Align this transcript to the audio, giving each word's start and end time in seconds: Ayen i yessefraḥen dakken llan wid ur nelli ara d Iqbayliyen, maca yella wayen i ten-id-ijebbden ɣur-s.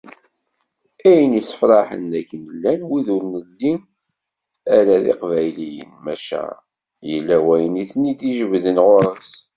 Ayen 1.07 1.31
i 1.33 1.35
yessefraḥen 1.37 2.03
dakken 2.11 2.41
llan 2.55 2.81
wid 2.89 3.07
ur 3.15 3.23
nelli 3.33 3.73
ara 4.77 4.95
d 5.03 5.05
Iqbayliyen, 5.13 5.91
maca 6.03 6.43
yella 7.09 7.37
wayen 7.45 7.81
i 7.83 7.85
ten-id-ijebbden 7.91 8.77
ɣur-s. 8.85 9.33